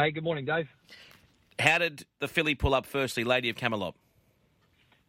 [0.00, 0.66] Hey, good morning, Dave.
[1.58, 3.94] How did the filly pull up firstly, Lady of Camelot?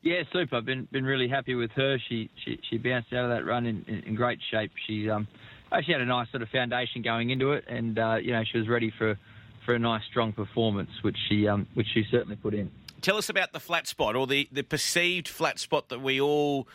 [0.02, 0.58] Yeah, super.
[0.58, 1.98] I've been been really happy with her.
[2.10, 4.72] She she, she bounced out of that run in, in, in great shape.
[4.85, 5.30] She um
[5.72, 8.57] actually had a nice sort of foundation going into it, and uh, you know she
[8.57, 9.18] was ready for
[9.66, 12.70] for a nice strong performance, which she um which she certainly put in.
[13.00, 16.68] Tell us about the flat spot or the, the perceived flat spot that we all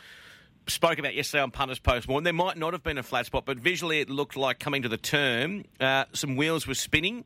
[0.65, 2.23] spoke about yesterday on Punters Post Mortem.
[2.23, 4.89] There might not have been a flat spot, but visually it looked like coming to
[4.89, 7.23] the turn, uh, some wheels were spinning,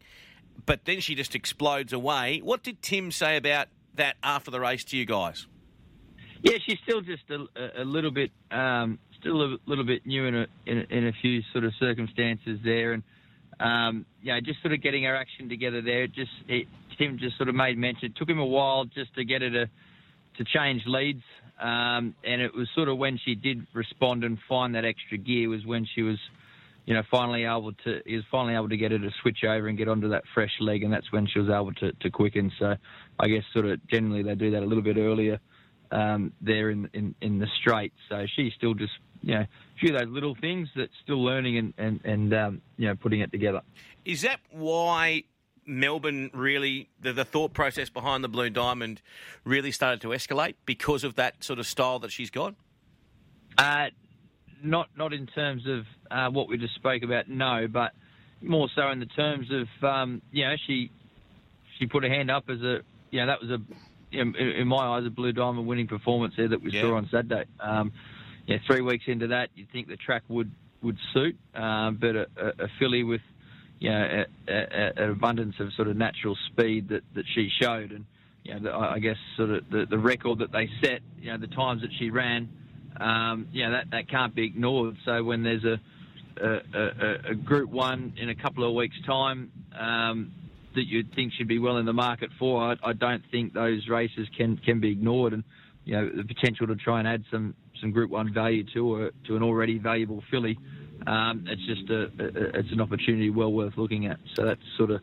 [0.66, 2.40] but then she just explodes away.
[2.44, 5.48] What did Tim say about that after the race to you guys?
[6.44, 10.36] Yeah, she's still just a, a little bit, um, still a little bit new in
[10.36, 13.04] a, in a, in a few sort of circumstances there, and
[13.60, 16.08] um, you know, just sort of getting her action together there.
[16.08, 18.06] Just it, Tim just sort of made mention.
[18.06, 19.70] It took him a while just to get her to
[20.38, 21.24] to change leads,
[21.60, 25.50] um, and it was sort of when she did respond and find that extra gear
[25.50, 26.18] was when she was,
[26.92, 29.70] you know, finally able to he was finally able to get her to switch over
[29.70, 32.52] and get onto that fresh leg, and that's when she was able to, to quicken.
[32.60, 32.76] So
[33.18, 35.40] I guess sort of generally they do that a little bit earlier
[35.94, 37.94] um, there in, in in the straight.
[38.10, 39.48] So she's still just you know, a
[39.80, 43.22] few of those little things that's still learning and and, and um, you know putting
[43.22, 43.62] it together.
[44.04, 45.24] Is that why
[45.66, 49.02] Melbourne really the, the thought process behind the Blue Diamond
[49.46, 52.54] really started to escalate because of that sort of style that she's got?
[53.58, 53.92] Uh,
[54.64, 57.92] not not in terms of uh, what we just spoke about, no, but
[58.42, 60.92] more so in the terms of um, you know she
[61.80, 62.80] she put her hand up as a
[63.12, 63.60] you know that was a
[64.12, 66.82] in, in my eyes a Blue Diamond winning performance there that we Yeah.
[66.82, 67.46] saw on Saturday.
[67.60, 67.94] Um,
[68.46, 72.28] yeah, three weeks into that, you'd think the track would would suit, um, but a,
[72.38, 73.22] a, a filly with
[73.80, 77.92] you know a, a, an abundance of sort of natural speed that, that she showed,
[77.92, 78.06] and
[78.44, 81.32] you know the, I I guess sort of the, the record that they set, you
[81.32, 82.50] know the times that she ran,
[82.98, 84.98] um, that that can't be ignored.
[85.06, 85.80] So when there's a
[86.42, 89.52] a, a, a Group One in a couple of weeks' time.
[89.78, 90.34] Um,
[90.76, 92.64] that you'd think should be well in the market for.
[92.64, 95.44] I, I don't think those races can can be ignored, and
[95.86, 99.12] you know the potential to try and add some some Group One value to a,
[99.28, 100.58] to an already valuable filly.
[101.08, 104.20] Um, it's just a, a it's an opportunity well worth looking at.
[104.36, 105.02] So that's sort of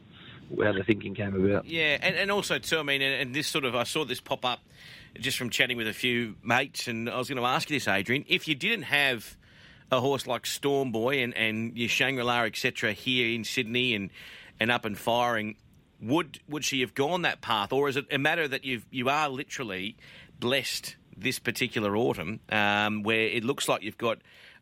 [0.51, 1.67] how the thinking came about.
[1.67, 4.45] Yeah, and, and also too, I mean, and this sort of, I saw this pop
[4.45, 4.61] up
[5.19, 7.89] just from chatting with a few mates, and I was going to ask you this,
[7.89, 9.37] Adrian, if you didn't have
[9.91, 14.11] a horse like Storm Boy and, and your Shangri-La, etc., here in Sydney and,
[14.61, 15.57] and up and firing,
[16.01, 19.09] would would she have gone that path, or is it a matter that you you
[19.09, 19.97] are literally
[20.39, 24.19] blessed this particular autumn, um, where it looks like you've got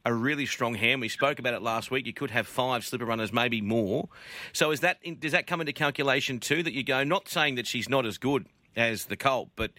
[0.06, 1.00] a really strong hand.
[1.00, 2.06] We spoke about it last week.
[2.06, 4.08] You could have five slipper runners, maybe more.
[4.52, 6.62] So is that does that come into calculation too?
[6.62, 8.46] That you go, not saying that she's not as good
[8.76, 9.72] as the Colt, but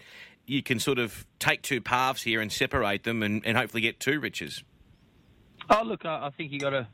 [0.48, 4.00] you can sort of take two paths here and separate them, and, and hopefully get
[4.00, 4.64] two riches.
[5.70, 6.88] Oh, look, I, I think you got to,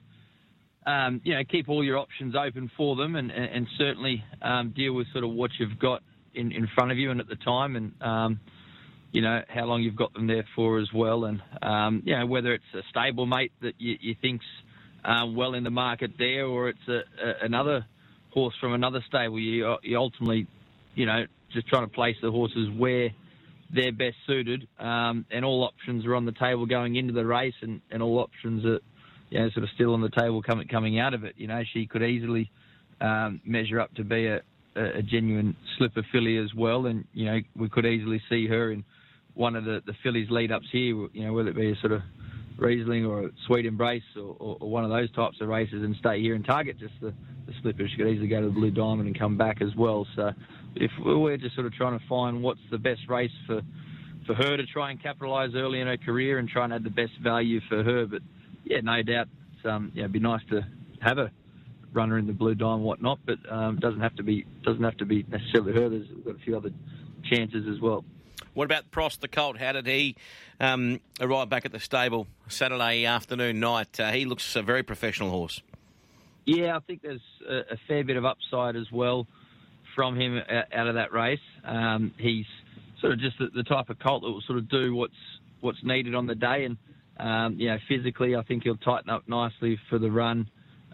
[0.87, 4.72] um, you know, keep all your options open for them, and, and, and certainly um,
[4.76, 6.03] deal with sort of what you've got
[6.34, 8.41] in, in front of you and at the time, and um,
[9.12, 12.26] you know how long you've got them there for as well, and um, you know
[12.26, 14.44] whether it's a stable mate that you, you think's
[15.04, 17.86] um, well in the market there, or it's a, a, another
[18.31, 19.38] horse from another stable.
[19.38, 20.48] You, you ultimately,
[20.97, 23.10] you know, just trying to place the horses where
[23.74, 27.54] they're best suited, um, and all options are on the table going into the race,
[27.60, 28.80] and, and all options are,
[29.30, 31.34] you know, sort of still on the table coming coming out of it.
[31.36, 32.50] You know, she could easily
[33.00, 34.40] um, measure up to be a,
[34.76, 38.84] a, genuine slipper filly as well, and you know, we could easily see her in
[39.34, 41.08] one of the the fillies lead ups here.
[41.12, 42.02] You know, whether it be a sort of
[42.56, 45.96] Riesling or a Sweet Embrace or, or, or one of those types of races, and
[45.96, 47.12] stay here and target just the,
[47.46, 47.88] the slipper.
[47.88, 50.06] She could easily go to the Blue Diamond and come back as well.
[50.14, 50.30] So,
[50.76, 53.60] if we're just sort of trying to find what's the best race for
[54.26, 56.90] for her to try and capitalise early in her career and try and add the
[56.90, 58.06] best value for her.
[58.06, 58.22] But
[58.64, 60.66] yeah, no doubt, it's, um, yeah, it'd be nice to
[61.00, 61.30] have a
[61.92, 63.18] runner in the Blue Diamond and whatnot.
[63.26, 65.88] But um, doesn't have to be doesn't have to be necessarily her.
[65.88, 66.70] There's we've got a few other
[67.24, 68.04] chances as well.
[68.54, 69.58] What about Prost the Colt?
[69.58, 70.14] How did he
[70.60, 73.98] um, arrive back at the stable Saturday afternoon, night?
[73.98, 75.60] Uh, he looks a very professional horse.
[76.44, 79.26] Yeah, I think there's a, a fair bit of upside as well
[79.94, 80.39] from him
[80.72, 81.39] out of that race.
[81.65, 82.47] Um, he's
[83.01, 85.15] sort of just the, the type of colt that will sort of do what's
[85.60, 86.77] what's needed on the day, and
[87.18, 90.48] um, you know, physically, I think he'll tighten up nicely for the run.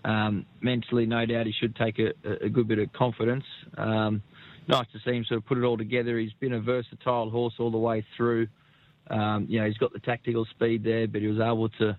[0.05, 2.13] Um, mentally, no doubt, he should take a,
[2.45, 3.45] a good bit of confidence.
[3.77, 4.23] Um,
[4.69, 6.19] nice to see him sort of put it all together.
[6.19, 8.49] He's been a versatile horse all the way through.
[9.09, 11.97] Um, you know, he's got the tactical speed there, but he was able to,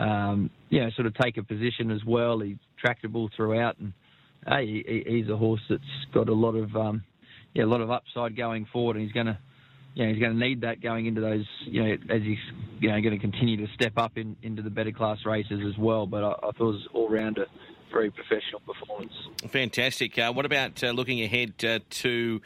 [0.00, 2.40] um, you know, sort of take a position as well.
[2.40, 3.92] He's tractable throughout, and
[4.46, 5.82] hey, he, he's a horse that's
[6.12, 7.04] got a lot of, um,
[7.54, 9.38] yeah, a lot of upside going forward, and he's going to,
[9.94, 12.38] you know, he's going to need that going into those, you know, as he's,
[12.80, 15.78] you know, going to continue to step up in, into the better class races as
[15.78, 16.06] well.
[16.06, 17.46] But I, I thought it was all round a,
[17.92, 19.12] very professional performance.
[19.48, 20.18] Fantastic.
[20.18, 22.42] Uh, what about uh, looking ahead uh, to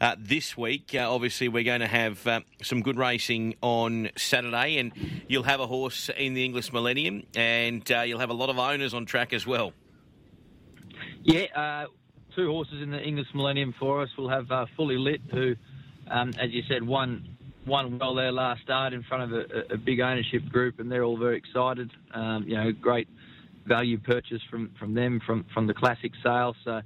[0.00, 0.94] uh, this week?
[0.94, 4.92] Uh, obviously, we're going to have uh, some good racing on Saturday, and
[5.28, 8.92] you'll have a horse in the Inglis Millennium, and you'll have a lot of owners
[8.94, 9.72] on track as well.
[11.22, 11.86] Yeah,
[12.34, 14.08] two horses in the Inglis Millennium for us.
[14.16, 15.54] We'll have Fully Lit, who,
[16.10, 17.36] um, as you said, won
[17.66, 21.04] won well their last start in front of a, a big ownership group, and they're
[21.04, 21.90] all very excited.
[22.14, 23.08] Um, you know, great
[23.66, 26.56] value purchase from, from them from, from the classic sale.
[26.64, 26.80] So,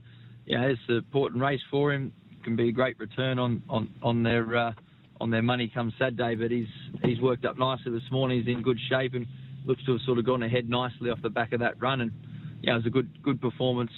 [0.58, 2.12] know, it's an important race for him.
[2.42, 4.72] Can be a great return on on on their uh,
[5.20, 6.34] on their money come Saturday.
[6.34, 6.68] But he's
[7.02, 8.42] he's worked up nicely this morning.
[8.42, 9.26] He's in good shape and
[9.64, 12.02] looks to have sort of gone ahead nicely off the back of that run.
[12.02, 12.12] And
[12.60, 13.92] you know, it was a good good performance.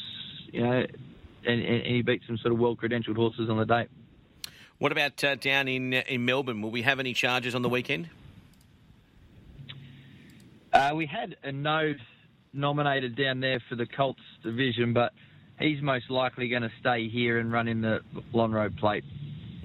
[0.52, 0.86] You know,
[1.46, 3.86] and, and he beat some sort of well credentialed horses on the day.
[4.78, 6.60] What about uh, down in in Melbourne?
[6.62, 8.08] Will we have any charges on the weekend?
[10.72, 12.00] Uh, we had a node
[12.52, 15.12] nominated down there for the Colts division, but
[15.58, 18.00] he's most likely going to stay here and run in the
[18.34, 19.04] Lonhro Plate.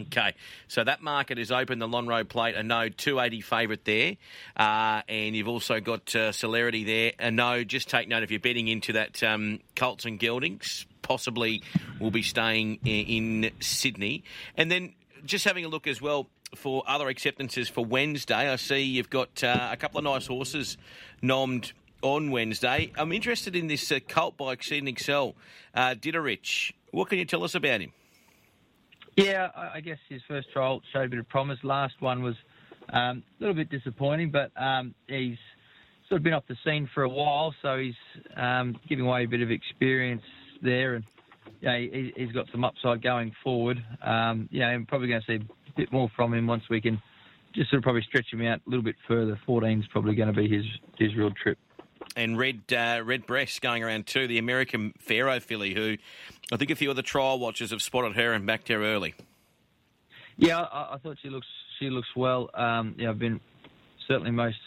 [0.11, 0.33] Okay,
[0.67, 4.15] so that market is open, the Lonhro Plate, a no 280 favourite there.
[4.57, 7.13] Uh, and you've also got uh, Celerity there.
[7.19, 11.61] A no, just take note if you're betting into that um, Colts and Geldings, possibly
[11.99, 14.23] will be staying in, in Sydney.
[14.57, 14.93] And then
[15.25, 19.43] just having a look as well for other acceptances for Wednesday, I see you've got
[19.43, 20.77] uh, a couple of nice horses
[21.23, 21.71] nommed
[22.01, 22.91] on Wednesday.
[22.97, 25.35] I'm interested in this uh, cult by Exceed and Excel,
[25.73, 26.73] uh, Ditterich.
[26.91, 27.93] What can you tell us about him?
[29.17, 31.59] Yeah, I guess his first trial showed a bit of promise.
[31.63, 32.35] Last one was
[32.89, 35.37] um, a little bit disappointing, but um, he's
[36.07, 37.95] sort of been off the scene for a while, so he's
[38.37, 40.23] um, giving away a bit of experience
[40.61, 41.03] there, and
[41.61, 43.83] yeah, he, has got some upside going forward.
[44.01, 47.01] Um, yeah, I'm probably going to see a bit more from him once we can
[47.53, 49.39] just sort of probably stretch him out a little bit further.
[49.45, 50.65] 14 is probably going to be his
[50.97, 51.57] his real trip
[52.15, 55.97] and Red uh, Red Breast going around too, the American Pharoah filly, who
[56.51, 59.13] I think a few of the trial watchers have spotted her and backed her early.
[60.37, 61.47] Yeah, I, I thought she looks
[61.79, 62.49] she looks well.
[62.53, 63.39] Um, yeah, I've been
[64.07, 64.59] certainly most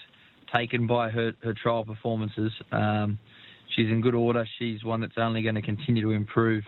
[0.52, 2.52] taken by her her trial performances.
[2.72, 3.18] Um,
[3.74, 4.46] she's in good order.
[4.58, 6.64] She's one that's only going to continue to improve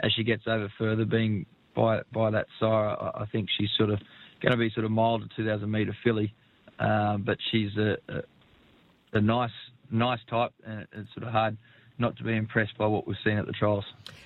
[0.00, 1.04] as she gets over further.
[1.04, 4.00] Being by by that sire, I, I think she's sort of
[4.40, 6.34] going to be sort of mild to 2,000 metre filly,
[6.80, 8.22] um, but she's a, a,
[9.12, 9.52] a nice
[9.92, 11.56] nice type, and it's sort of hard
[11.98, 13.84] not to be impressed by what we've seen at the trials.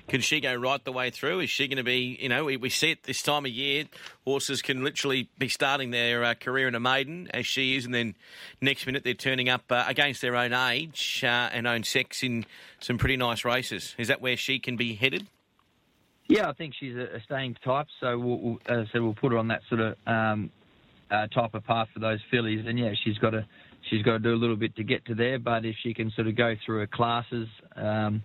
[0.09, 1.41] Can she go right the way through?
[1.41, 3.85] Is she going to be, you know, we, we see it this time of year,
[4.25, 7.93] horses can literally be starting their uh, career in a maiden, as she is, and
[7.93, 8.15] then
[8.61, 12.47] next minute they're turning up uh, against their own age uh, and own sex in
[12.81, 13.95] some pretty nice races.
[13.99, 15.27] Is that where she can be headed?
[16.29, 19.15] Yeah, I think she's a, a staying type, so we'll, we'll, as I said, we'll
[19.15, 20.51] put her on that sort of um,
[21.11, 23.47] uh, type of path for those fillies, and yeah, she's got a
[23.89, 25.39] she's got to do a little bit to get to there.
[25.39, 28.23] But if she can sort of go through her classes um,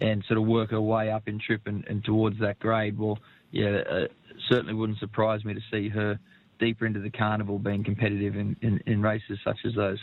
[0.00, 3.18] and sort of work her way up in trip and, and towards that grade, well,
[3.50, 4.06] yeah, uh,
[4.48, 6.18] certainly wouldn't surprise me to see her
[6.58, 9.98] deeper into the carnival being competitive in, in, in, races such as those.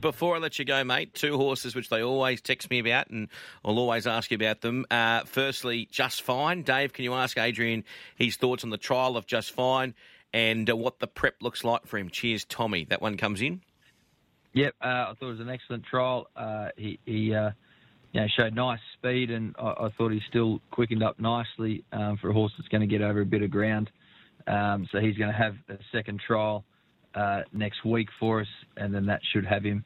[0.00, 3.28] Before I let you go, mate, two horses which they always text me about and
[3.64, 4.84] I'll always ask you about them.
[4.90, 6.62] Uh, firstly, Just Fine.
[6.62, 7.84] Dave, can you ask Adrian
[8.16, 9.94] his thoughts on the trial of Just Fine
[10.32, 12.10] and uh, what the prep looks like for him?
[12.10, 12.84] Cheers, Tommy.
[12.84, 13.60] That one comes in.
[14.54, 16.26] Yep, uh, I thought it was an excellent trial.
[16.36, 17.50] Uh, he, he uh,
[18.12, 22.18] you know, showed nice speed, and I, I thought he still quickened up nicely um,
[22.20, 23.90] for a horse that's going to get over a bit of ground.
[24.46, 26.64] Um, so he's going to have a second trial
[27.14, 29.84] uh, next week for us, and then that should have him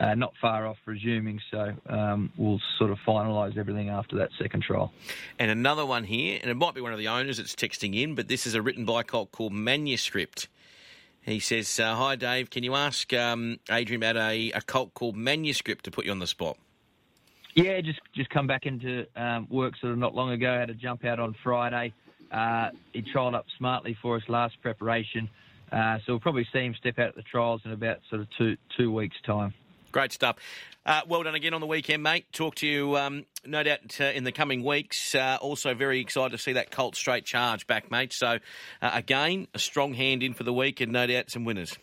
[0.00, 1.40] uh, not far off resuming.
[1.50, 4.92] So um, we'll sort of finalise everything after that second trial.
[5.38, 8.14] And another one here, and it might be one of the owners that's texting in,
[8.14, 10.48] but this is a written by Colt called Manuscript.
[11.24, 12.50] He says, uh, Hi, Dave.
[12.50, 16.18] Can you ask um, Adrian about a, a cult called Manuscript to put you on
[16.18, 16.58] the spot?
[17.54, 20.58] Yeah, just just come back into um, work sort of not long ago.
[20.58, 21.94] Had a jump out on Friday.
[22.30, 25.30] Uh, he trialled up smartly for us last preparation.
[25.70, 28.28] Uh, so we'll probably see him step out at the trials in about sort of
[28.36, 29.54] two two weeks' time.
[29.94, 30.34] Great stuff.
[30.84, 32.26] Uh, well done again on the weekend, mate.
[32.32, 35.14] Talk to you, um, no doubt, uh, in the coming weeks.
[35.14, 38.12] Uh, also, very excited to see that Colt straight charge back, mate.
[38.12, 38.40] So,
[38.82, 41.78] uh, again, a strong hand in for the week and no doubt some winners.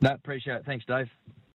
[0.00, 0.64] No, appreciate it.
[0.64, 1.10] Thanks, Dave.